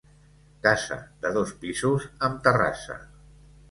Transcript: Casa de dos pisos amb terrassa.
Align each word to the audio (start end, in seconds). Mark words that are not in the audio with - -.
Casa 0.67 0.97
de 1.27 1.33
dos 1.37 1.53
pisos 1.67 2.11
amb 2.31 2.45
terrassa. 2.51 3.03